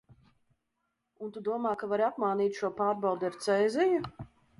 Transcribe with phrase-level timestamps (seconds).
[1.25, 4.01] Un tu domā, ka vari apmānīt šo pārbaudi ar cēziju?